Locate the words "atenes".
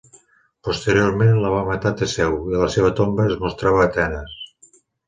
3.97-4.43